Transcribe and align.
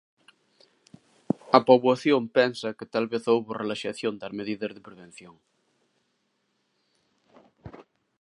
A 1.57 1.59
poboación 1.67 2.23
pensa 2.37 2.75
que 2.77 2.85
tal 2.93 3.05
vez 3.13 3.23
houbo 3.31 3.57
relaxación 3.61 4.13
das 4.21 4.35
medidas 4.39 4.71
de 4.73 4.85
prevención. 4.87 5.35